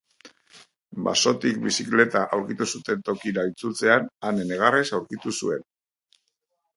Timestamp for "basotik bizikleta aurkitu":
1.07-2.67